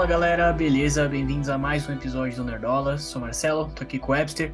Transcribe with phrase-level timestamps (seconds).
[0.00, 1.06] Fala galera, beleza?
[1.06, 2.96] Bem-vindos a mais um episódio do Nerdola.
[2.96, 4.50] Sou Marcelo, tô aqui com o Webster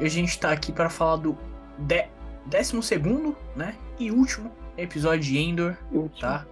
[0.00, 1.38] e a gente tá aqui para falar do
[1.78, 2.08] de...
[2.46, 2.98] 12
[3.54, 3.76] né?
[3.96, 6.20] E último episódio de Endor, Último.
[6.20, 6.44] tá?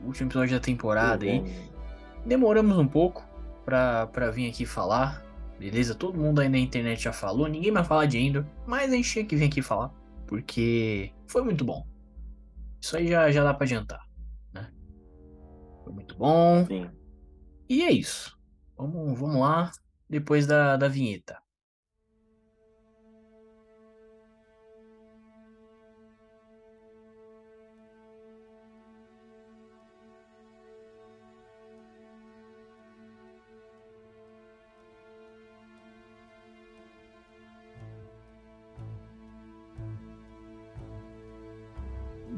[0.00, 1.42] Último episódio da temporada aí.
[2.24, 3.28] Demoramos um pouco
[3.64, 5.26] pra, pra vir aqui falar,
[5.58, 5.92] beleza?
[5.92, 9.10] Todo mundo aí na internet já falou, ninguém vai falar de Endor, mas a gente
[9.10, 9.90] tinha que vir aqui falar,
[10.24, 11.84] porque foi muito bom.
[12.80, 14.06] Isso aí já, já dá pra adiantar,
[14.52, 14.70] né?
[15.82, 16.64] Foi muito bom.
[16.66, 16.88] Sim.
[17.74, 18.38] E é isso.
[18.76, 19.72] Vamos, vamos lá,
[20.08, 21.42] depois da, da vinheta.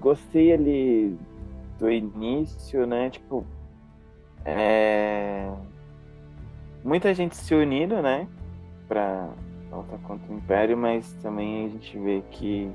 [0.01, 1.19] Gostei ali
[1.79, 3.11] do início, né?
[3.11, 3.47] Tipo,
[4.47, 5.53] é...
[6.85, 8.29] muita gente se unindo, né?
[8.89, 9.29] Pra
[9.73, 12.71] lutar contra o Império, mas também a gente vê que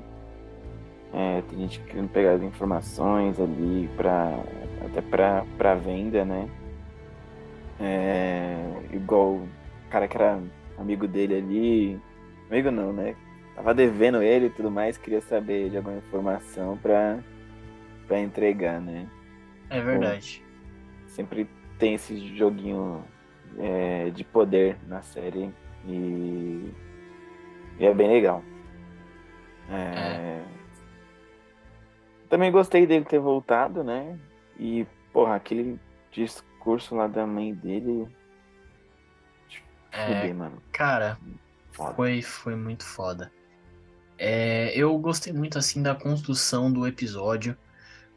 [1.12, 4.38] é, tem gente querendo pegar as informações ali pra,
[4.84, 6.48] até pra, pra venda, né?
[7.80, 9.48] É, igual o
[9.90, 10.40] cara que era
[10.78, 12.00] amigo dele ali,
[12.50, 13.14] amigo não, né?
[13.54, 17.18] Tava devendo ele e tudo mais, queria saber de alguma informação pra,
[18.06, 19.06] pra entregar, né?
[19.68, 20.42] É verdade.
[21.06, 21.46] Sempre
[21.82, 23.04] tem esse joguinho
[23.58, 25.52] é, de poder na série
[25.84, 26.72] e,
[27.76, 28.40] e é bem legal.
[29.68, 30.44] É,
[32.28, 34.16] Também gostei dele ter voltado, né?
[34.56, 35.76] E, porra, aquele
[36.12, 38.06] discurso lá da mãe dele.
[39.90, 40.62] É, Fudei, mano.
[40.70, 41.18] Cara,
[41.72, 41.94] Foda.
[41.94, 43.32] foi, foi muito foda.
[44.16, 47.56] É, eu gostei muito assim da construção do episódio,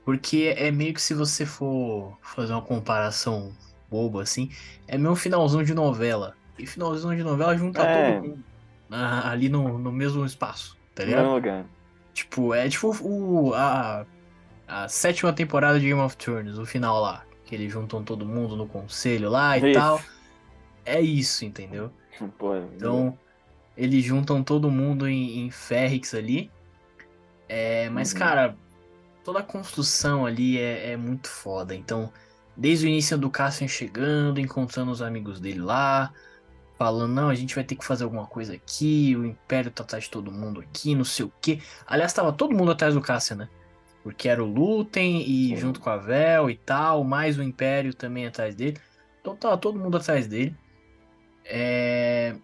[0.06, 3.58] porque é meio que se você for fazer uma comparação
[3.90, 4.50] boba assim,
[4.88, 6.38] é meio um finalzão de novela.
[6.60, 7.92] E finalzão de novela junta É.
[7.92, 8.46] todo mundo
[8.92, 11.34] ah, ali no, no mesmo espaço, tá ligado?
[12.14, 14.08] Tipo, é tipo o, a,
[14.68, 17.26] a sétima temporada de Game of Thrones, o final lá.
[17.46, 19.80] Que eles juntam todo mundo no conselho lá e Isso.
[19.80, 20.02] tal.
[20.86, 21.92] É isso, entendeu?
[22.38, 23.20] Pô, Então,
[23.78, 26.52] eles juntam todo mundo em, em Ferrix ali.
[27.48, 28.20] É, mas, Uhum.
[28.20, 28.58] cara,
[29.26, 31.76] toda a construção ali é, é muito foda.
[31.76, 32.14] Então,
[32.56, 36.14] desde o início do Cassian chegando, encontrando os amigos dele lá,
[36.78, 40.04] falando, não, a gente vai ter que fazer alguma coisa aqui, o Império tá atrás
[40.06, 41.60] de todo mundo aqui, não sei o quê.
[41.88, 43.50] Aliás, tava todo mundo atrás do Cassian, né?
[44.04, 48.28] Porque era o Lutem e junto com a Vel e tal, mais o Império também
[48.28, 48.78] atrás dele.
[49.20, 50.56] Então tava todo mundo atrás dele.
[51.44, 52.36] É...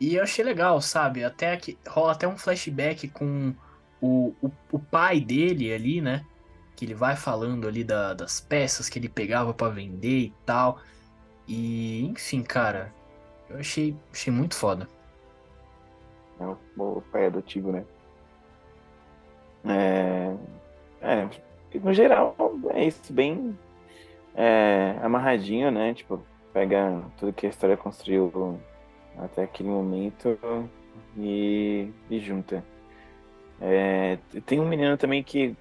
[0.00, 1.22] E eu achei legal, sabe?
[1.22, 3.54] Até que rola até um flashback com
[4.00, 6.24] o, o, o pai dele ali, né?
[6.74, 10.78] Que ele vai falando ali da- das peças que ele pegava pra vender e tal.
[11.48, 12.92] E, enfim, cara,
[13.48, 14.88] eu achei, achei muito foda.
[16.38, 16.46] É
[16.76, 17.84] o pai adotivo, né?
[19.64, 20.34] É,
[21.00, 22.36] é, no geral,
[22.70, 23.58] é isso, bem
[24.34, 25.94] é, amarradinho, né?
[25.94, 28.60] Tipo, pega tudo que a história construiu
[29.18, 30.38] até aquele momento
[31.16, 32.62] e, e junta.
[33.60, 35.56] É, tem um menino também que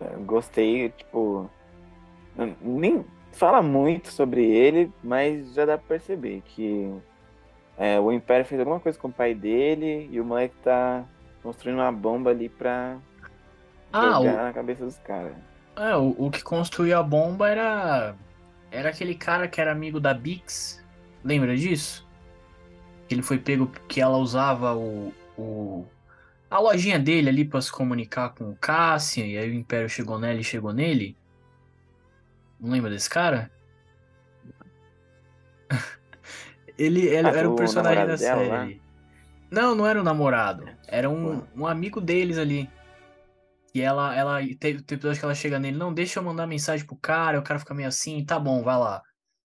[0.00, 1.50] é, gostei, tipo,
[2.60, 6.90] nem fala muito sobre ele, mas já dá pra perceber que
[7.76, 11.04] é, o Império fez alguma coisa com o pai dele e o moleque tá
[11.42, 12.98] construindo uma bomba ali pra
[13.92, 15.36] Ah, jogar o, na cabeça dos caras.
[15.76, 18.16] é, o, o que construiu a bomba era,
[18.70, 20.84] era aquele cara que era amigo da Bix.
[21.24, 22.06] Lembra disso?
[23.08, 25.86] Que ele foi pego que ela usava o, o
[26.56, 30.18] a lojinha dele ali pra se comunicar com o Cassian, e aí o Império chegou
[30.18, 31.14] nela e chegou nele.
[32.58, 33.50] Não lembra desse cara?
[36.78, 38.80] ele ele Ah, era o o personagem da dela série.
[39.50, 40.66] Não, não era o namorado.
[40.88, 41.62] Era um, Pô.
[41.62, 42.70] um amigo deles ali.
[43.74, 46.96] E ela, ela teve episódio que ela chega nele, não, deixa eu mandar mensagem pro
[46.96, 49.02] cara, o cara fica meio assim, tá bom, vai lá.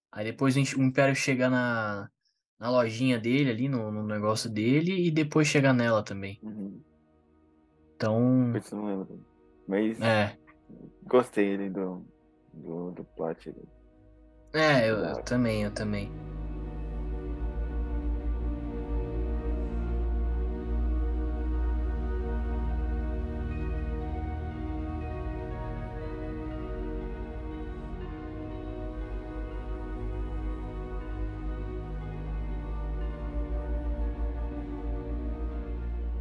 [0.09, 2.09] Aí depois o Império chega na,
[2.57, 6.39] na lojinha dele ali, no, no negócio dele, e depois chega nela também.
[6.41, 6.81] Uhum.
[8.01, 9.23] Então, Isso não lembro.
[9.67, 10.35] Mas é.
[11.03, 12.03] gostei ali do,
[12.51, 13.69] do, do plot ali.
[14.53, 16.11] É, eu, eu também, eu também.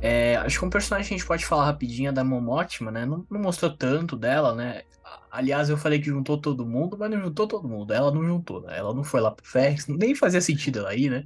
[0.02, 3.05] É, acho que um personagem que a gente pode falar rapidinho é da Momotima, né?
[3.05, 4.82] Não, não mostrou tanto dela, né?
[5.31, 7.93] Aliás, eu falei que juntou todo mundo, mas não juntou todo mundo.
[7.93, 8.79] Ela não juntou, né?
[8.79, 11.25] Ela não foi lá pro Ferrex, nem fazia sentido ela ir, né?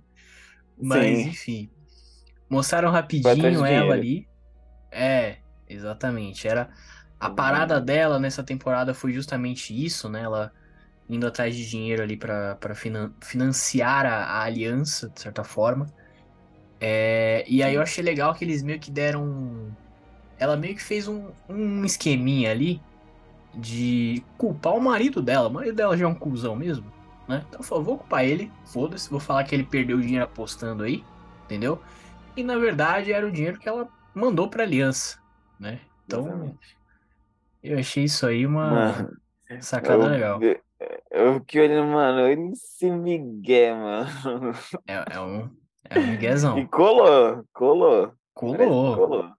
[0.77, 1.27] Mas, Sim.
[1.27, 1.73] enfim.
[2.51, 4.29] Mostraram rapidinho ela ali.
[4.91, 6.47] É, exatamente.
[6.49, 6.71] Era
[7.19, 7.31] a Hum.
[7.31, 10.23] parada dela nessa temporada foi justamente isso, né?
[10.23, 10.53] Ela
[11.09, 15.93] indo atrás de dinheiro ali pra finan- financiar a, a aliança, de certa forma.
[16.87, 19.25] É, e aí eu achei legal que eles meio que deram.
[19.25, 19.73] um-
[20.39, 22.83] Ela meio que fez um, um esqueminha ali
[23.55, 25.49] de culpar o marido dela.
[25.49, 26.93] O marido dela já é um cuzão mesmo,
[27.29, 27.45] né?
[27.49, 31.03] Então falou, vou culpar ele, foda-se, vou falar que ele perdeu o dinheiro apostando aí,
[31.47, 31.81] entendeu?
[32.37, 35.19] E na verdade era o dinheiro que ela mandou pra aliança,
[35.59, 35.81] né?
[36.07, 36.77] Então Exatamente.
[37.63, 39.17] eu achei isso aí uma Mano,
[39.61, 40.41] sacada eu, legal.
[41.11, 44.11] eu fiquei olhando, mano, ele se migué, mano.
[44.87, 45.51] É, é um,
[45.91, 48.13] é um E colou, colou.
[48.35, 48.57] Colou,
[48.97, 49.31] colou.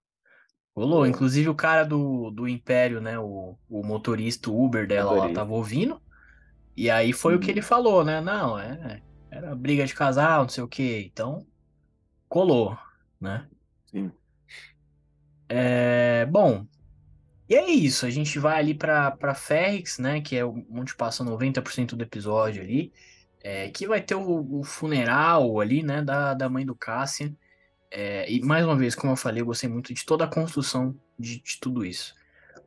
[0.74, 1.06] colou.
[1.06, 3.18] Inclusive o cara do, do Império, né?
[3.18, 6.00] O, o motorista Uber dela lá tava ouvindo.
[6.76, 7.52] E aí foi o que Uhum.
[7.52, 8.20] ele falou, né?
[8.20, 11.10] Não, é, era briga de casal, não sei o que.
[11.12, 11.46] Então,
[12.28, 12.76] colou,
[13.20, 13.48] né?
[13.86, 14.12] Sim.
[15.48, 16.66] É, bom,
[17.48, 18.06] e é isso.
[18.06, 20.20] A gente vai ali pra, pra Ferrix, né?
[20.20, 22.92] Que é o- onde passa 90% do episódio ali.
[23.46, 26.02] É, que vai ter o, o funeral ali, né?
[26.02, 27.32] Da, da mãe do Cassian.
[27.92, 30.96] É, e mais uma vez, como eu falei, eu gostei muito de toda a construção
[31.16, 32.12] de, de tudo isso.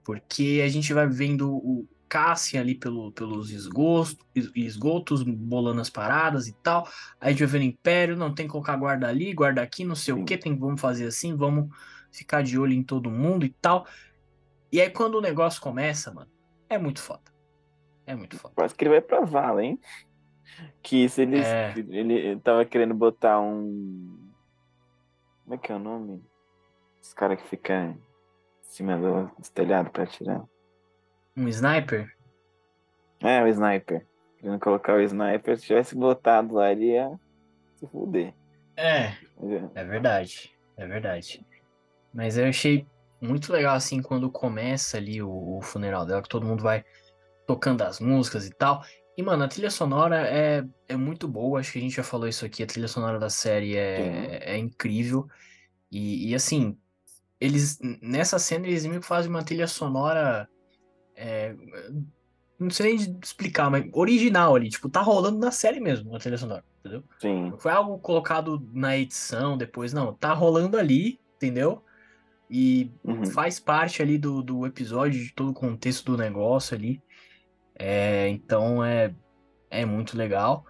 [0.05, 4.15] Porque a gente vai vendo o Cassian ali pelo, pelos esgotos,
[4.55, 6.87] esgotos, bolando as paradas e tal.
[7.19, 9.83] Aí a gente vai vendo o Império, não tem que colocar guarda ali, guarda aqui,
[9.83, 10.23] não sei o Sim.
[10.23, 11.67] que, tem, vamos fazer assim, vamos
[12.09, 13.85] ficar de olho em todo mundo e tal.
[14.71, 16.31] E aí quando o negócio começa, mano,
[16.69, 17.29] é muito foda.
[18.05, 18.53] É muito foda.
[18.55, 19.77] Quase que ele vai pra vala, hein?
[20.81, 21.45] Que se eles.
[21.45, 21.73] É.
[21.77, 24.17] Ele tava querendo botar um.
[25.43, 26.23] Como é que é o nome?
[27.01, 27.97] Esse cara que fica em
[28.61, 30.43] cima do, do telhado pra atirar.
[31.35, 32.07] Um sniper?
[33.21, 34.05] É, o sniper.
[34.37, 37.11] Querendo colocar o sniper, se tivesse botado lá, ele ia
[37.75, 38.33] se fuder.
[38.77, 39.15] É, é-
[39.75, 41.45] É verdade, é verdade.
[42.13, 42.85] Mas eu achei
[43.21, 46.85] muito legal, assim, quando começa ali o, o funeral dela, que todo mundo vai
[47.45, 48.81] tocando as músicas e tal.
[49.19, 52.25] E, mano, a trilha sonora é, é muito boa, acho que a gente já falou
[52.25, 55.27] isso aqui, a trilha sonora da série é, é incrível.
[55.91, 56.77] E, e, assim,
[57.37, 60.47] eles, nessa cena, eles meio que fazem uma trilha sonora,
[61.17, 61.53] é,
[62.57, 66.37] não sei nem explicar, mas original ali, tipo, tá rolando na série mesmo, a trilha
[66.37, 67.03] sonora, entendeu?
[67.19, 67.49] Sim.
[67.49, 70.13] Não foi algo colocado na edição depois, não.
[70.13, 71.83] Tá rolando ali, entendeu?
[72.49, 73.25] E Uhum.
[73.25, 77.01] faz parte ali do, do episódio, de todo o contexto do negócio ali.
[77.79, 79.15] É, então é,
[79.69, 80.65] é muito legal.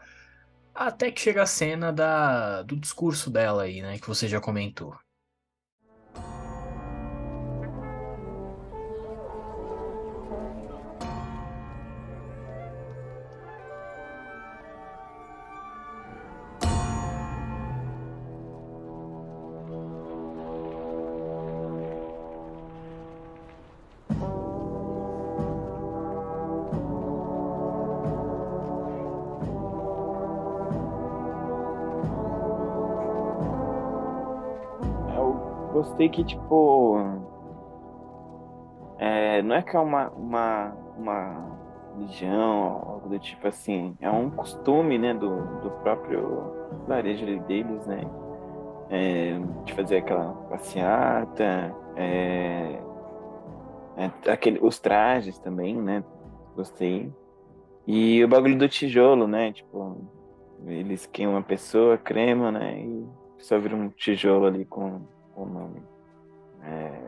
[0.74, 4.00] Até que chega a cena da, do discurso dela aí, né?
[4.00, 4.98] Que você já comentou.
[35.72, 36.98] Gostei que, tipo.
[38.98, 41.60] é, não é que é uma, uma, uma
[41.96, 43.96] religião, algo do tipo assim.
[44.00, 46.54] É um costume, né, do, do próprio
[46.86, 48.02] vilarejo ali deles, né?
[48.90, 51.76] é, de fazer aquela passeata.
[51.96, 52.80] é,
[53.98, 56.04] é, aquele, os trajes também, né?
[56.56, 57.14] Gostei.
[57.86, 59.54] E o bagulho do tijolo, né?
[59.54, 59.98] Tipo,
[60.66, 62.82] eles queimam uma pessoa, crema, né?
[62.82, 63.08] E
[63.38, 65.02] só vira um tijolo ali com
[65.44, 65.84] o nome.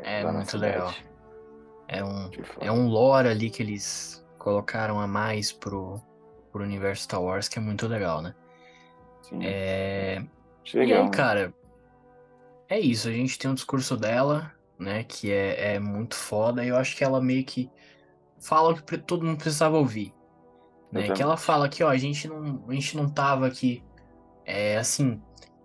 [0.04, 0.94] É na muito legal.
[1.88, 2.30] É um,
[2.62, 6.02] é um lore ali que eles colocaram a mais pro,
[6.52, 8.34] pro universo Star Wars, que é muito legal, né?
[9.22, 10.24] Sim, É,
[10.74, 11.54] E aí, cara,
[12.70, 13.10] é isso.
[13.10, 16.64] A gente tem um discurso dela, né, que é, é muito foda.
[16.64, 17.70] E eu acho que ela meio que
[18.40, 20.14] fala o que todo mundo precisava ouvir.
[20.92, 21.10] Né?
[21.12, 23.84] Que ela fala que, ó, a gente não, a gente não tava aqui,
[24.46, 25.22] é, assim,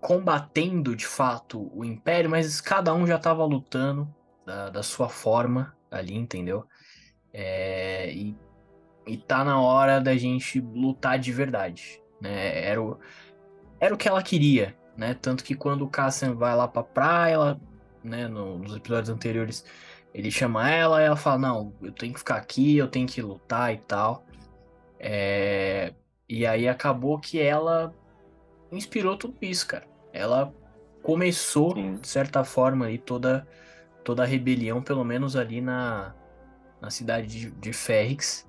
[0.07, 4.09] combatendo de fato o Império, mas cada um já tava lutando
[4.47, 6.65] da, da sua forma ali, entendeu?
[7.33, 8.37] É, e,
[9.05, 12.65] e tá na hora da gente lutar de verdade, né?
[12.69, 13.01] Era o,
[13.81, 15.13] era o que ela queria, né?
[15.13, 17.61] Tanto que quando o Cassian vai lá pra praia, ela,
[18.05, 19.65] né, no- nos episódios anteriores,
[20.15, 23.21] ele chama ela e ela fala, não, eu tenho que ficar aqui, eu tenho que
[23.21, 24.25] lutar e tal.
[25.01, 25.93] É,
[26.29, 27.93] E aí acabou que ela
[28.71, 29.96] inspirou tudo isso, cara.
[30.17, 30.53] Ela
[31.03, 31.97] começou, Sim.
[31.97, 33.47] de certa forma, aí, toda,
[34.03, 36.15] toda a rebelião, pelo menos ali na,
[36.81, 38.49] na cidade de, de Ferrix.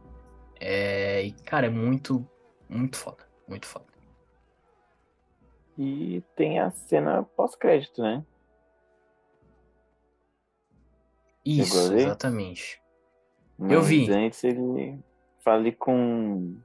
[0.60, 2.28] É, e, cara, é muito,
[2.70, 3.28] muito foda.
[3.48, 3.86] Muito foda.
[5.78, 8.26] E tem a cena pós-crédito, né?
[11.46, 12.82] Isso, exatamente.
[13.58, 14.12] Mas eu vi.
[14.12, 15.00] Antes ele
[15.44, 16.58] fale com,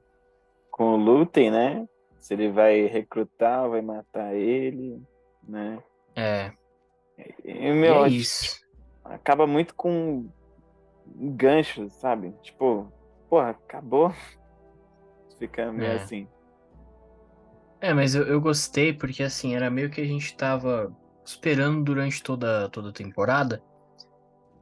[0.71, 1.87] com o Lutem, né?
[2.23, 4.97] Se ele vai recrutar, vai matar ele,
[5.45, 5.83] né?
[6.15, 6.53] É.
[7.43, 8.61] E, meu, é isso.
[9.03, 10.25] Acaba muito com
[11.17, 12.33] um gancho, sabe?
[12.41, 12.89] Tipo,
[13.29, 14.13] porra, acabou.
[15.37, 15.95] Fica meio é.
[15.95, 16.25] assim.
[17.81, 22.23] É, mas eu, eu gostei porque assim, era meio que a gente tava esperando durante
[22.23, 23.61] toda, toda a temporada.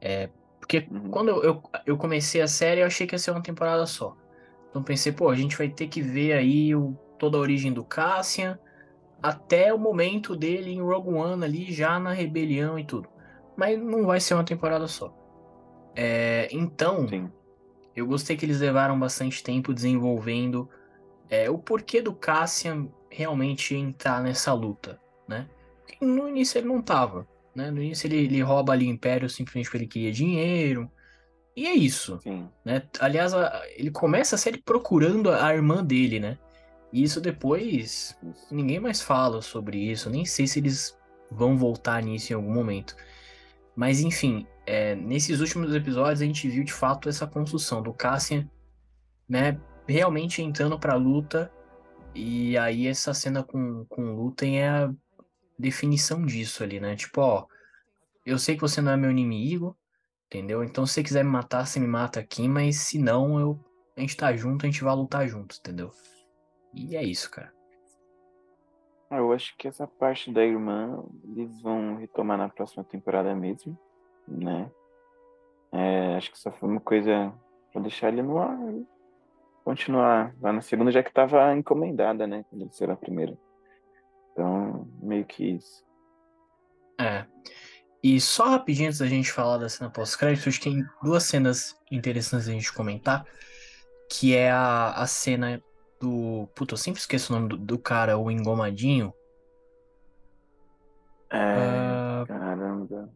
[0.00, 0.28] É,
[0.58, 1.10] porque uhum.
[1.10, 4.16] quando eu, eu, eu, comecei a série, eu achei que ia ser uma temporada só.
[4.68, 7.84] Então pensei, pô, a gente vai ter que ver aí o, toda a origem do
[7.84, 8.58] Cassian
[9.22, 13.08] até o momento dele em Rogue One ali, já na rebelião e tudo.
[13.56, 15.16] Mas não vai ser uma temporada só.
[15.94, 17.30] É, então, Sim.
[17.94, 20.68] eu gostei que eles levaram bastante tempo desenvolvendo
[21.30, 24.98] é, o porquê do Cassian realmente entrar nessa luta,
[25.28, 25.48] né?
[25.86, 27.24] Porque no início ele não tava,
[27.54, 27.70] né?
[27.70, 30.90] No início ele, ele rouba ali o Império simplesmente porque ele queria dinheiro.
[31.54, 32.48] E é isso, Sim.
[32.64, 32.82] né?
[32.98, 33.32] Aliás,
[33.76, 36.36] ele começa a série procurando a irmã dele, né?
[36.92, 38.16] E isso depois
[38.50, 40.10] ninguém mais fala sobre isso.
[40.10, 40.98] Nem sei se eles
[41.30, 42.94] vão voltar nisso em algum momento.
[43.74, 48.48] Mas enfim, é, nesses últimos episódios a gente viu de fato essa construção do Cassian,
[49.28, 49.58] né,
[49.88, 51.50] realmente entrando pra luta.
[52.14, 54.92] E aí essa cena com, com o Lutem é a
[55.58, 56.94] definição disso ali, né?
[56.94, 57.46] Tipo, ó,
[58.26, 59.74] eu sei que você não é meu inimigo,
[60.26, 60.62] entendeu?
[60.62, 63.58] Então se você quiser me matar, você me mata aqui, mas se não, eu,
[63.96, 65.90] a gente tá junto, a gente vai lutar junto, entendeu?
[66.74, 67.52] E é isso, cara.
[69.10, 73.78] Ah, eu acho que essa parte da irmã eles vão retomar na próxima temporada mesmo,
[74.26, 74.70] né?
[75.70, 77.32] É, acho que só foi uma coisa
[77.70, 78.86] pra deixar ele no ar e
[79.64, 82.44] continuar lá na segunda, já que tava encomendada, né?
[82.48, 83.36] Quando ele será a primeira.
[84.32, 85.84] Então, meio que isso.
[86.98, 87.26] É.
[88.02, 92.48] E só rapidinho antes da gente falar da cena pós-crédito, que tem duas cenas interessantes
[92.48, 93.24] a gente comentar,
[94.10, 95.62] que é a, a cena
[96.02, 96.48] do.
[96.54, 99.14] Puta, eu sempre esqueço o nome do, do cara, o engomadinho.
[101.30, 102.22] É.
[102.22, 102.26] Uh...
[102.26, 103.10] Caramba.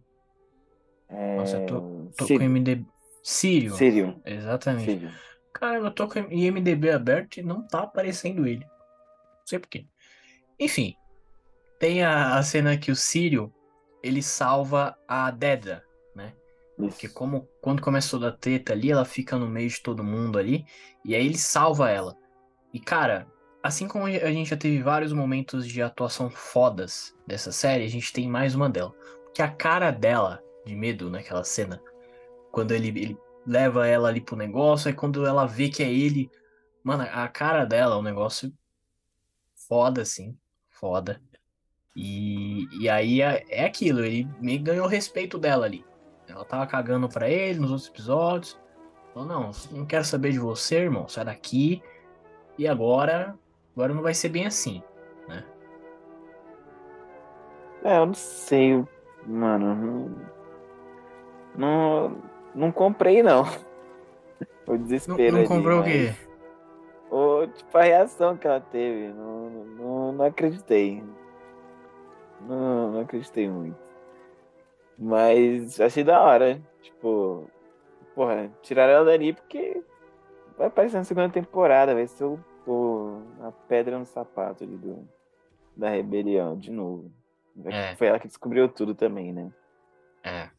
[1.08, 1.36] É...
[1.36, 1.80] Nossa, eu tô,
[2.16, 2.86] tô com MDB.
[3.22, 3.74] Sírio.
[3.74, 4.20] Sírio.
[4.24, 4.92] Exatamente.
[4.92, 5.10] Sírio.
[5.52, 8.64] Cara, eu tô com IMDB aberto e não tá aparecendo ele.
[8.64, 9.86] Não sei porquê.
[10.58, 10.94] Enfim.
[11.78, 13.52] Tem a, a cena que o Sírio
[14.02, 15.82] ele salva a Dedra,
[16.14, 16.32] né?
[16.78, 16.88] Isso.
[16.88, 20.64] Porque como quando começou da treta ali, ela fica no meio de todo mundo ali.
[21.04, 22.16] E aí ele salva ela.
[22.76, 23.26] E, cara,
[23.62, 28.12] assim como a gente já teve vários momentos de atuação fodas dessa série, a gente
[28.12, 28.92] tem mais uma dela.
[29.24, 31.82] Porque a cara dela, de medo naquela cena,
[32.52, 36.30] quando ele, ele leva ela ali pro negócio, aí quando ela vê que é ele,
[36.84, 38.52] mano, a cara dela é um negócio
[39.66, 40.36] foda, assim,
[40.68, 41.18] foda.
[41.96, 45.82] E, e aí é, é aquilo, ele meio ganhou o respeito dela ali.
[46.28, 48.60] Ela tava cagando pra ele nos outros episódios.
[49.14, 51.82] Falou, não, não quero saber de você, irmão, sai daqui.
[52.58, 53.36] E agora,
[53.74, 54.82] agora não vai ser bem assim,
[55.28, 55.44] né?
[57.84, 58.84] É, eu não sei,
[59.26, 59.74] mano.
[59.74, 60.10] Não,
[61.56, 62.22] não,
[62.54, 63.44] não comprei, não.
[64.66, 65.32] O desespero.
[65.32, 66.12] Não, não comprou o quê?
[67.08, 69.12] O, tipo, a reação que ela teve.
[69.12, 71.04] Não, não, não acreditei.
[72.40, 73.78] Não, não acreditei muito.
[74.98, 76.60] Mas achei da hora.
[76.82, 77.48] Tipo,
[78.12, 79.82] porra, tiraram ela dali porque
[80.56, 85.08] vai aparecer na segunda temporada, vai ser o, o a pedra no sapato ali do,
[85.76, 87.12] da rebelião, de novo.
[87.64, 87.94] É.
[87.96, 89.50] Foi ela que descobriu tudo também, né?
[90.22, 90.50] É.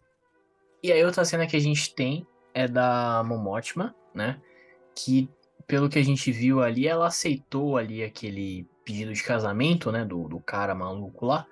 [0.81, 4.41] E aí outra cena que a gente tem é da Momotima, né?
[4.95, 5.29] Que,
[5.67, 10.05] pelo que a gente viu ali, ela aceitou ali aquele pedido de casamento, né?
[10.05, 11.45] Do, do cara maluco lá,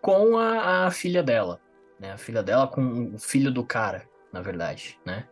[0.00, 1.60] com a, a filha dela.
[1.98, 2.12] Né?
[2.12, 5.28] A filha dela com o filho do cara, na verdade, né?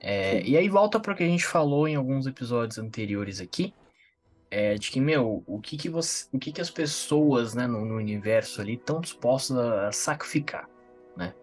[0.00, 3.74] É, e aí volta para o que a gente falou em alguns episódios anteriores aqui,
[4.50, 7.84] é, de que, meu, o que que, você, o que, que as pessoas né, no,
[7.84, 10.68] no universo ali estão dispostas a sacrificar,
[11.16, 11.34] né?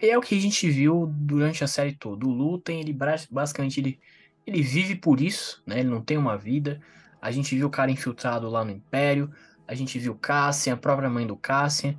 [0.00, 2.26] E é o que a gente viu durante a série toda.
[2.26, 2.92] O Lutem, ele
[3.30, 4.00] basicamente ele,
[4.46, 5.80] ele vive por isso, né?
[5.80, 6.80] Ele não tem uma vida.
[7.20, 9.30] A gente viu o cara infiltrado lá no Império,
[9.66, 11.96] a gente viu Cassian, a própria mãe do Cassian,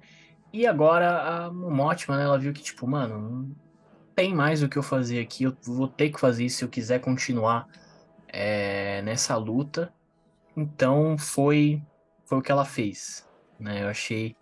[0.52, 3.56] e agora a Momotima, né, ela viu que, tipo, mano,
[4.16, 6.70] tem mais o que eu fazer aqui, eu vou ter que fazer isso se eu
[6.70, 7.68] quiser continuar
[8.28, 9.94] é, nessa luta.
[10.56, 11.82] Então foi
[12.26, 13.28] foi o que ela fez,
[13.60, 13.84] né?
[13.84, 14.36] Eu achei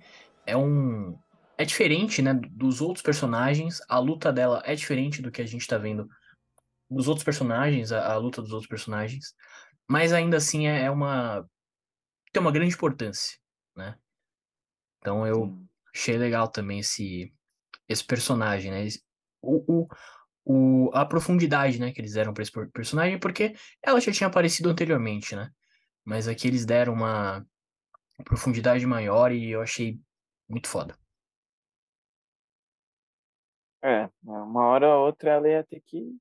[0.45, 1.17] é um
[1.57, 3.81] é diferente, né, dos outros personagens.
[3.87, 6.09] A luta dela é diferente do que a gente tá vendo
[6.89, 9.33] dos outros personagens, a, a, luta dos outros personagens,
[9.87, 11.45] mas ainda assim é, é uma
[12.33, 13.37] tem uma grande importância,
[13.75, 13.97] né?
[14.99, 15.57] Então eu
[15.93, 17.33] achei legal também esse
[17.87, 18.87] esse personagem, né?
[19.41, 19.88] O, o,
[20.43, 24.69] o, a profundidade, né, que eles deram para esse personagem, porque ela já tinha aparecido
[24.69, 25.50] anteriormente, né?
[26.03, 27.45] Mas aqui eles deram uma
[28.24, 30.00] profundidade maior e eu achei
[30.50, 30.98] muito foda.
[33.83, 36.15] É, uma hora ou outra ela ia ter que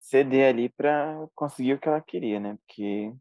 [0.00, 2.58] ceder ali pra conseguir o que ela queria, né?
[2.66, 3.12] Porque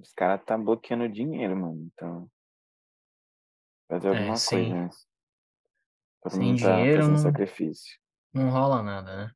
[0.00, 1.90] os caras tá bloqueando dinheiro, mano.
[1.92, 2.30] Então.
[3.88, 4.90] Fazer é, alguma sem, coisa, né?
[6.24, 7.98] Todo sem tá dinheiro não, sacrifício.
[8.32, 9.30] Não rola nada, né?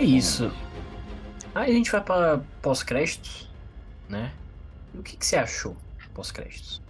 [0.00, 0.50] É isso.
[1.54, 3.50] Aí a gente vai para pós-créditos,
[4.08, 4.32] né?
[4.94, 5.76] E o que, que você achou
[6.14, 6.82] pós-créditos?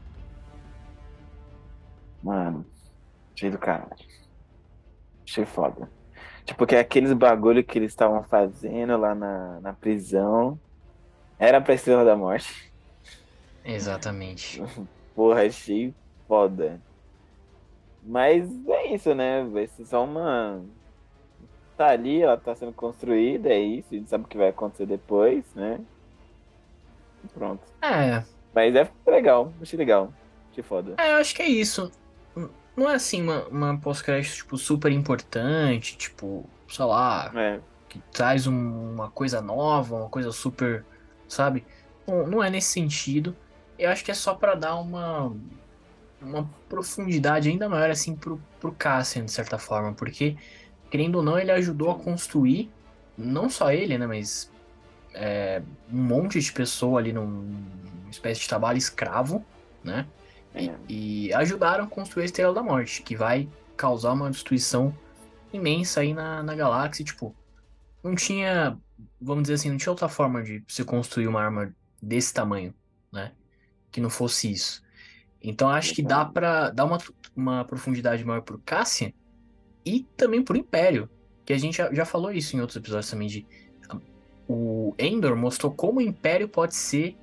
[2.23, 2.65] Mano,
[3.35, 3.97] cheio do caralho.
[5.27, 5.91] Achei foda.
[6.45, 10.59] Tipo, que aqueles bagulho que eles estavam fazendo lá na, na prisão
[11.39, 12.73] era pra Estrela da Morte.
[13.65, 14.63] Exatamente.
[15.15, 15.95] Porra, achei
[16.29, 16.81] foda.
[18.03, 19.45] Mas é isso, né?
[19.45, 20.63] Vai ser só uma
[21.81, 24.85] tá ali, ela tá sendo construída, é isso, a gente sabe o que vai acontecer
[24.85, 25.81] depois, né?
[27.33, 27.63] Pronto.
[27.81, 28.23] É.
[28.55, 30.13] Mas é legal, achei legal.
[30.51, 30.95] Achei foda.
[30.99, 31.91] É, eu acho que é isso.
[32.77, 37.61] Não é assim uma, uma pós-crédito, tipo, super importante, tipo, sei lá, é.
[37.89, 40.85] que traz um, uma coisa nova, uma coisa super,
[41.27, 41.65] sabe?
[42.07, 43.35] Não, não é nesse sentido.
[43.79, 45.35] Eu acho que é só para dar uma
[46.21, 50.37] uma profundidade ainda maior assim pro, pro Cassian, de certa forma, porque
[50.91, 52.71] querendo ou não, ele ajudou a construir,
[53.17, 54.51] não só ele, né, mas
[55.15, 59.45] é, um monte de pessoa ali num, numa espécie de trabalho escravo,
[59.83, 60.07] né?
[60.55, 60.77] E, é.
[60.89, 64.95] e, ajudaram a construir a Estrela da Morte, que vai causar uma destruição
[65.53, 67.05] imensa aí na, na galáxia.
[67.05, 67.35] Tipo,
[68.03, 68.77] não tinha,
[69.21, 71.73] vamos dizer assim, não tinha outra forma de se construir uma arma
[72.03, 72.75] desse tamanho,
[73.13, 73.33] né?
[73.93, 74.83] Que não fosse isso.
[75.43, 76.99] Então acho que dá para dar uma,
[77.35, 79.13] uma profundidade maior pro Cassian
[79.91, 81.09] e também pro Império,
[81.45, 83.47] que a gente já, já falou isso em outros episódios também de
[84.49, 87.17] o Endor mostrou como o Império pode ser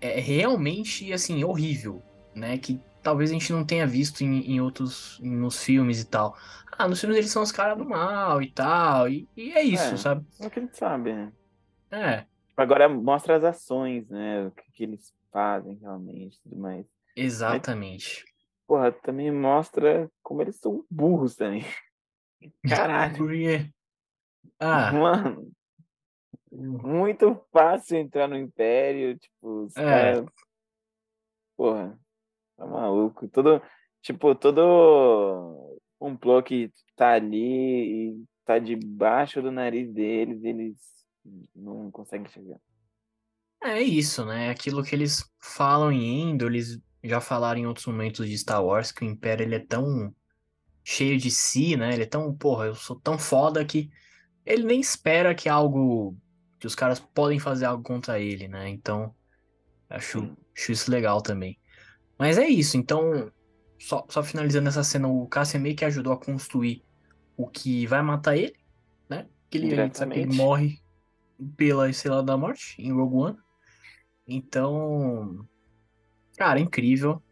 [0.00, 2.02] é, realmente assim horrível,
[2.34, 2.58] né?
[2.58, 6.36] Que talvez a gente não tenha visto em, em, outros nos filmes e tal.
[6.76, 9.94] Ah, nos filmes eles são os caras do mal e tal, e, e é isso,
[9.94, 10.26] é, sabe?
[10.40, 11.32] É o que a gente sabe, né?
[11.92, 12.24] É.
[12.56, 14.46] Agora mostra as ações, né?
[14.46, 16.84] O que, que eles fazem realmente, tudo mais.
[17.14, 18.24] Exatamente.
[18.24, 18.35] Mas
[18.66, 21.64] porra, também mostra como eles são burros também.
[22.68, 23.16] Caralho.
[23.16, 23.70] Porque...
[24.58, 24.92] Ah.
[24.92, 25.52] Mano.
[26.52, 26.78] Hum.
[26.82, 29.84] Muito fácil entrar no Império, tipo, os é.
[29.84, 30.26] caras.
[31.56, 31.98] Porra,
[32.56, 33.28] tá maluco.
[33.28, 33.62] Todo,
[34.00, 40.78] tipo, todo complô que tá ali e tá debaixo do nariz deles, eles
[41.54, 42.58] não conseguem chegar.
[43.62, 44.50] É isso, né?
[44.50, 48.92] Aquilo que eles falam em Endo, eles já falaram em outros momentos de Star Wars
[48.92, 50.14] que o Império ele é tão
[50.84, 51.92] cheio de si, né?
[51.92, 53.90] Ele é tão, porra, eu sou tão foda que
[54.44, 56.16] ele nem espera que algo
[56.58, 58.68] que os caras podem fazer algo contra ele, né?
[58.68, 59.14] Então,
[59.90, 61.58] acho, acho isso legal também.
[62.18, 63.30] Mas é isso, então,
[63.78, 66.84] só, só finalizando essa cena, o Cassian meio que ajudou a construir
[67.36, 68.56] o que vai matar ele,
[69.08, 69.26] né?
[69.50, 69.74] Que ele,
[70.14, 70.80] ele morre
[71.56, 73.38] pela Estrela da Morte em Rogue One.
[74.26, 75.46] Então,
[76.36, 77.22] Cara, incrível.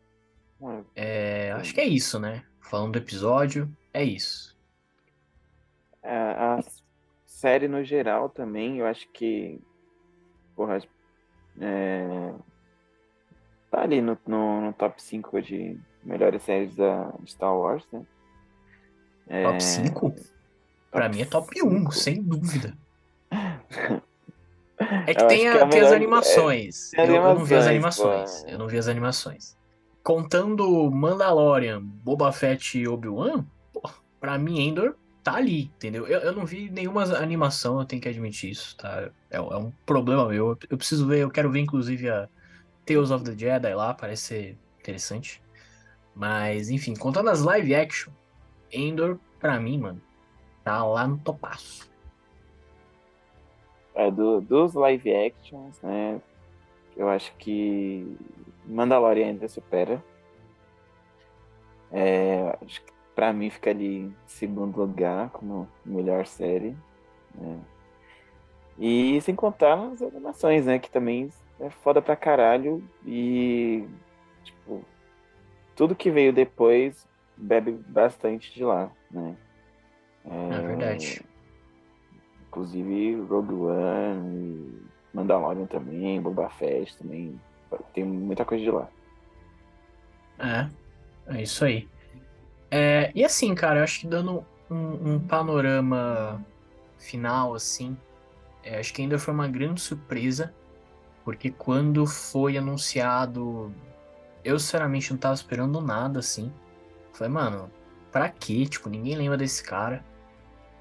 [0.97, 2.45] É, acho que é isso, né?
[2.61, 4.57] Falando do episódio, é isso.
[6.03, 6.61] É, a
[7.27, 9.61] série no geral também, eu acho que.
[10.57, 10.79] Porra,
[11.61, 12.33] é,
[13.71, 18.07] tá ali no, no, no, top 5 de melhores séries da, de Star Wars, né?
[19.27, 20.15] É, top 5?
[20.91, 22.77] Pra mim é top 1, sem dúvida.
[25.07, 26.93] É que tem, a, que tem as animações.
[26.95, 28.43] É, eu, eu, não vi as animações.
[28.43, 28.49] Pô.
[28.49, 29.57] Eu não vi as animações.
[30.03, 33.45] Contando Mandalorian, Boba Fett e Obi-Wan,
[34.21, 36.07] pra mim Endor tá ali, entendeu?
[36.07, 39.09] Eu, eu não vi nenhuma animação, eu tenho que admitir isso, tá?
[39.31, 40.59] É, é um problema meu.
[40.69, 42.29] Eu preciso ver, eu quero ver inclusive a
[42.85, 45.43] Tales of the Jedi lá, parece ser interessante.
[46.15, 48.13] Mas, enfim, contando as live action,
[48.71, 50.03] Endor, pra mim, mano,
[50.63, 51.91] tá lá no topaço.
[53.95, 56.21] É, do, dos live actions, né?
[56.97, 58.17] Eu acho que
[58.67, 60.03] Mandalorian ainda supera.
[61.93, 66.77] É, acho que pra mim fica ali em segundo lugar como melhor série.
[67.35, 67.61] Né?
[68.79, 70.79] E sem contar as animações, né?
[70.79, 71.31] Que também
[71.61, 72.83] é foda pra caralho.
[73.07, 73.87] E,
[74.43, 74.85] tipo,
[75.77, 79.37] tudo que veio depois bebe bastante de lá, né?
[80.25, 81.23] É, é verdade.
[82.55, 84.81] Inclusive Rogue One,
[85.13, 87.41] Mandalorian também, Boba Fett também.
[87.93, 88.89] Tem muita coisa de lá.
[90.39, 90.69] É,
[91.35, 91.89] é isso aí.
[92.71, 96.41] É, e assim, cara, eu acho que dando um, um panorama
[96.97, 97.97] final, assim,
[98.63, 100.55] é, acho que ainda foi uma grande surpresa,
[101.25, 103.75] porque quando foi anunciado,
[104.45, 106.53] eu sinceramente não tava esperando nada, assim.
[107.13, 107.69] Falei, mano,
[108.13, 108.65] pra quê?
[108.65, 110.05] Tipo, ninguém lembra desse cara.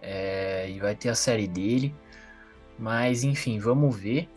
[0.06, 1.96] É, e vai ter a série dele.
[2.78, 4.30] Mas enfim, vamos ver.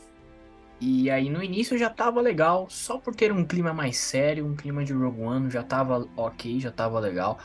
[0.81, 4.55] E aí no início já tava legal, só por ter um clima mais sério, um
[4.55, 7.39] clima de Rogue One, já tava ok, já tava legal.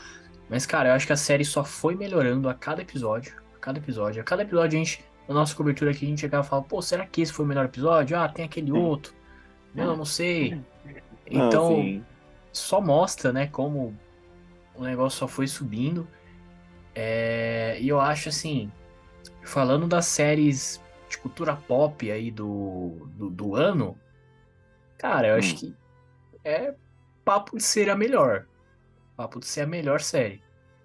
[0.48, 3.78] Mas cara, eu acho que a série só foi melhorando a cada episódio, a cada
[3.78, 4.20] episódio.
[4.20, 6.80] A cada episódio a gente, na nossa cobertura aqui, a gente chegava e falava, pô,
[6.82, 8.18] será que esse foi o melhor episódio?
[8.18, 9.14] Ah, tem aquele outro.
[9.74, 10.60] Não, não sei.
[11.26, 12.04] Então,
[12.52, 13.98] só mostra, né, como
[14.74, 16.06] o negócio só foi subindo.
[16.94, 17.78] É...
[17.80, 18.70] E eu acho assim,
[19.42, 23.98] falando das séries de cultura pop aí do, do, do ano,
[24.98, 25.38] cara, eu hum.
[25.38, 25.74] acho que
[26.44, 26.74] é
[27.24, 28.46] papo de ser a melhor.
[29.16, 30.42] Papo de ser a melhor série.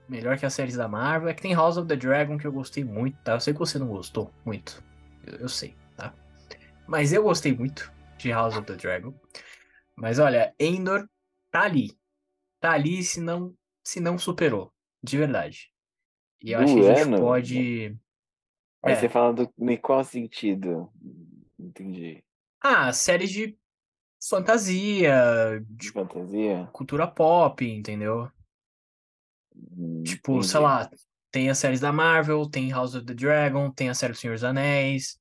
[0.08, 1.30] Melhor que as séries da Marvel.
[1.30, 3.34] É que tem House of the Dragon que eu gostei muito, tá?
[3.34, 4.84] Eu sei que você não gostou muito.
[5.26, 6.13] Eu, eu sei, tá?
[6.86, 9.13] Mas eu gostei muito de House of the Dragon.
[9.96, 11.08] Mas olha, Endor
[11.52, 11.98] tá ali.
[12.60, 14.72] Tá ali se não, se não superou.
[15.04, 15.72] De verdade.
[16.41, 17.17] E eu do acho que a gente ano?
[17.19, 17.97] pode.
[18.84, 18.95] Aí é.
[18.95, 20.91] você fala do, em qual sentido?
[21.60, 22.23] Entendi.
[22.62, 23.58] Ah, séries de
[24.30, 28.32] fantasia, de fantasia, cultura pop, entendeu?
[29.56, 30.47] Hum, tipo, entendi.
[30.47, 30.89] sei lá,
[31.32, 34.34] tem as séries da Marvel, tem House of the Dragon, tem a série do Senhor
[34.34, 35.19] dos Anéis.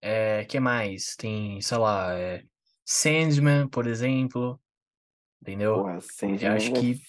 [0.00, 1.16] É, que mais?
[1.16, 2.44] Tem, sei lá, é,
[2.84, 4.60] Sandman, por exemplo.
[5.42, 5.82] Entendeu?
[5.82, 7.00] Porra, Sandman Eu acho é que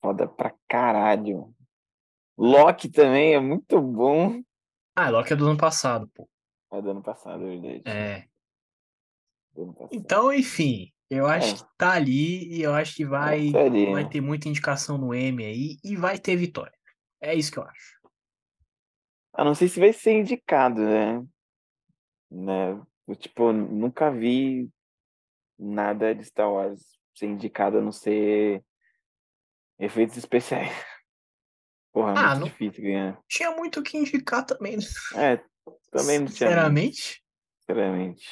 [0.00, 1.54] foda pra caralho.
[2.42, 4.42] Loki também é muito bom.
[4.96, 6.28] Ah, Loki é do ano passado, pô.
[6.72, 7.82] É do ano passado, é verdade.
[7.86, 8.26] É.
[9.92, 11.58] Então, enfim, eu acho é.
[11.58, 13.52] que tá ali e eu acho que vai,
[13.92, 16.76] vai ter muita indicação no M aí e vai ter vitória.
[17.20, 18.00] É isso que eu acho.
[19.34, 21.24] Ah, não sei se vai ser indicado, né?
[22.28, 22.82] né?
[23.06, 24.68] Eu, tipo, nunca vi
[25.56, 26.82] nada de Star Wars
[27.14, 28.64] ser indicado a não ser
[29.78, 30.72] efeitos especiais.
[31.92, 32.46] Porra, é ah, muito não...
[32.48, 33.20] difícil ganhar.
[33.28, 34.76] Tinha muito o que indicar também.
[34.76, 34.82] Né?
[35.14, 35.44] É,
[35.90, 36.48] também não tinha.
[36.48, 37.22] Sinceramente?
[37.60, 38.26] Sinceramente.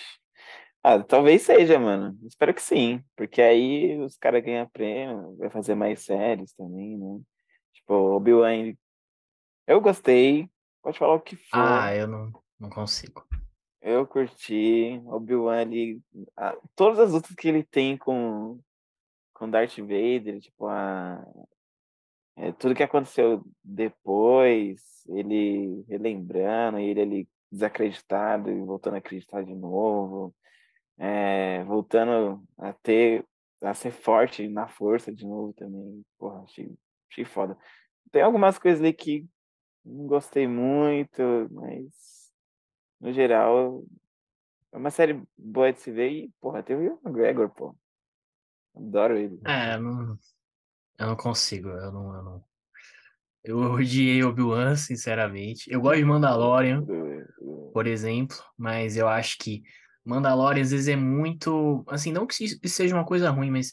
[0.83, 2.19] Ah, talvez seja, mano.
[2.27, 3.05] Espero que sim.
[3.15, 7.21] Porque aí os caras ganham prêmio, vai fazer mais séries também, né?
[7.75, 8.73] Tipo, Obi-Wan.
[9.67, 10.49] Eu gostei.
[10.83, 11.59] Pode falar o que for.
[11.59, 13.27] Ah, eu não, não consigo.
[13.83, 15.03] Eu curti.
[15.05, 16.01] Obi-Wan ali.
[16.35, 18.59] Ah, todas as lutas que ele tem com,
[19.35, 21.23] com Darth Vader, tipo, a,
[22.41, 29.55] é, tudo que aconteceu depois, ele relembrando, ele ali desacreditado e voltando a acreditar de
[29.55, 30.35] novo,
[30.97, 33.27] é, voltando a ter,
[33.61, 36.03] a ser forte na força de novo também.
[36.19, 36.73] Porra, achei,
[37.11, 37.59] achei foda.
[38.11, 39.27] Tem algumas coisas ali que
[39.85, 42.33] não gostei muito, mas
[42.99, 43.85] no geral
[44.73, 47.77] é uma série boa de se ver e, porra, tem o McGregor, pô.
[48.75, 49.39] Adoro ele.
[49.45, 50.17] É, não,
[51.01, 52.15] eu não consigo, eu não.
[52.15, 52.45] Eu, não...
[53.43, 55.73] eu odiei Obi-Wan, sinceramente.
[55.73, 56.85] Eu gosto de Mandalorian,
[57.73, 59.63] por exemplo, mas eu acho que
[60.05, 61.83] Mandalorian às vezes é muito.
[61.89, 63.73] Assim, não que isso seja uma coisa ruim, mas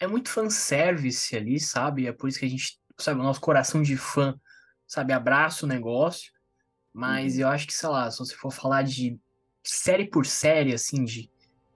[0.00, 2.08] é muito fanservice ali, sabe?
[2.08, 4.34] É por isso que a gente, sabe, o nosso coração de fã,
[4.86, 6.32] sabe, abraça o negócio.
[6.92, 7.42] Mas uhum.
[7.42, 9.18] eu acho que, sei lá, se você for falar de
[9.62, 11.30] série por série, assim, de,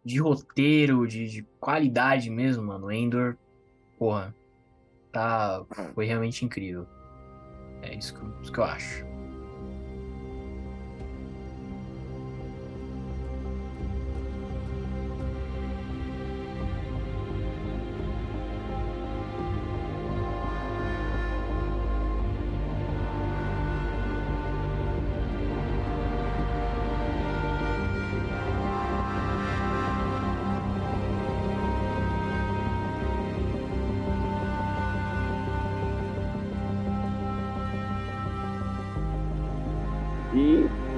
[0.05, 3.37] de roteiro, de, de qualidade mesmo, mano, Endor,
[3.97, 4.35] porra,
[5.12, 6.87] tá, foi realmente incrível.
[7.83, 9.07] É isso que, isso que eu acho.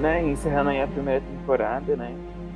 [0.01, 2.13] Né, encerrando aí a primeira temporada, né?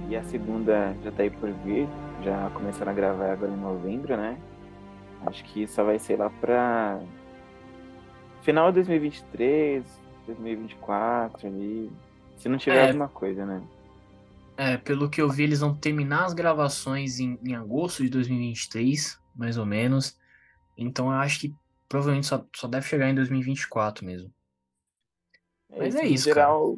[0.09, 1.87] E a segunda já tá aí por vir.
[2.23, 4.37] Já começaram a gravar agora em novembro, né?
[5.25, 6.99] Acho que só vai ser lá pra
[8.41, 9.83] final de 2023,
[10.27, 11.91] 2024 ali.
[12.37, 12.87] Se não tiver É.
[12.87, 13.61] alguma coisa, né?
[14.57, 19.19] É, pelo que eu vi, eles vão terminar as gravações em, em agosto de 2023,
[19.35, 20.17] mais ou menos.
[20.77, 21.55] Então eu acho que
[21.89, 24.31] provavelmente só, só deve chegar em 2024 mesmo.
[25.77, 26.77] Mas é no isso, geral,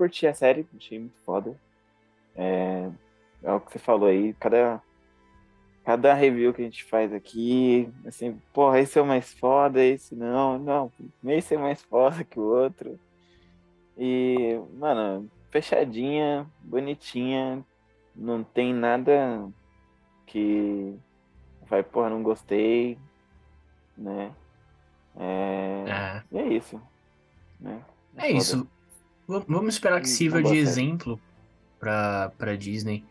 [0.00, 1.54] curti a série, achei muito foda.
[2.34, 2.88] É,
[3.42, 4.80] é o que você falou aí, cada,
[5.84, 10.14] cada review que a gente faz aqui, assim, porra, esse é o mais foda, esse
[10.14, 10.92] não, não,
[11.26, 12.98] esse é mais foda que o outro.
[13.98, 17.62] E, mano, fechadinha, bonitinha,
[18.16, 19.46] não tem nada
[20.24, 20.98] que
[21.68, 22.96] vai, porra, não gostei,
[23.98, 24.32] né?
[25.14, 26.80] É, É, e é isso.
[27.60, 27.84] Né?
[28.16, 28.32] é Foda.
[28.32, 28.79] isso.
[29.46, 31.20] Vamos esperar que sirva de exemplo
[31.78, 33.04] pra, pra Disney.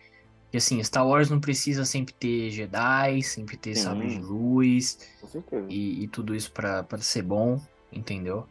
[0.51, 3.84] E assim, Star Wars não precisa sempre ter Jedi, sempre ter Sim.
[3.84, 4.99] sabre de luz.
[5.67, 8.47] E, e tudo isso pra pra ser bom, entendeu?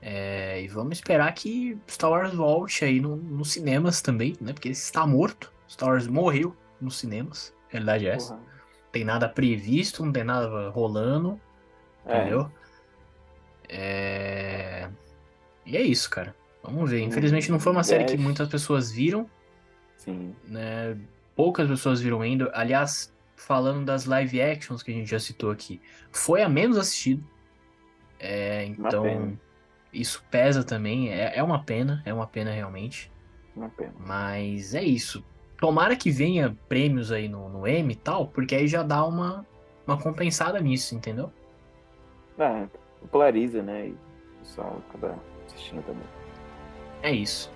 [0.00, 4.52] É, e vamos esperar que Star Wars volte aí no, nos cinemas também, né?
[4.52, 5.52] Porque está morto.
[5.68, 7.52] Star Wars morreu nos cinemas.
[7.68, 8.34] Realidade é essa.
[8.34, 8.42] Não
[8.92, 11.40] tem nada previsto, não tem nada rolando,
[12.04, 12.50] É, entendeu?
[13.68, 14.88] É...
[15.64, 16.34] E é isso, cara.
[16.66, 17.00] Vamos ver.
[17.00, 19.28] Infelizmente não foi uma série que muitas pessoas viram,
[19.96, 20.34] sim.
[20.46, 20.96] né?
[21.34, 22.50] Poucas pessoas viram ainda.
[22.54, 27.22] Aliás, falando das live actions que a gente já citou aqui, foi a menos assistida.
[28.18, 29.38] É, então,
[29.92, 31.10] isso pesa também.
[31.12, 33.12] É, é uma pena, é uma pena realmente.
[33.54, 33.92] Uma pena.
[33.98, 35.24] Mas é isso.
[35.58, 39.46] Tomara que venha prêmios aí no, no M e tal, porque aí já dá uma,
[39.86, 41.32] uma compensada nisso, entendeu?
[42.38, 42.66] Ah,
[43.00, 43.88] populariza, né?
[43.88, 43.98] E o
[44.40, 46.15] pessoal acaba assistindo também.
[47.06, 47.52] É isso.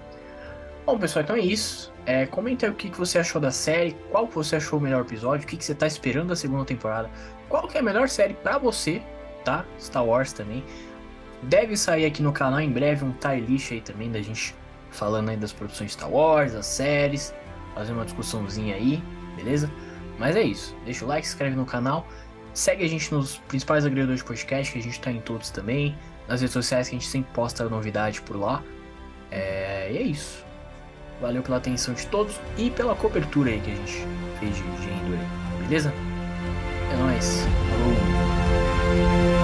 [0.86, 1.92] Bom, pessoal, então é isso.
[2.06, 5.00] É, comenta aí o que, que você achou da série, qual você achou o melhor
[5.00, 7.10] episódio, o que, que você tá esperando da segunda temporada,
[7.48, 9.02] qual que é a melhor série pra você,
[9.44, 9.64] tá?
[9.80, 10.62] Star Wars também.
[11.42, 14.54] Deve sair aqui no canal em breve um tier list aí também da gente
[14.92, 17.34] falando aí das produções Star Wars, das séries,
[17.74, 19.02] fazer uma discussãozinha aí,
[19.34, 19.68] beleza?
[20.16, 20.76] Mas é isso.
[20.84, 22.06] Deixa o like, se inscreve no canal,
[22.54, 25.98] segue a gente nos principais agregadores de podcast, que a gente tá em todos também,
[26.28, 28.62] nas redes sociais que a gente sempre posta novidade por lá.
[29.30, 30.44] É, e é isso.
[31.20, 34.06] Valeu pela atenção de todos e pela cobertura aí que a gente
[34.38, 35.18] fez de, de Endor,
[35.66, 35.92] beleza?
[36.92, 37.46] É nóis.
[37.70, 39.39] Falou.